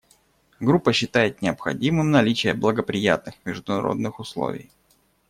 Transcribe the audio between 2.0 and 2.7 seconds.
наличие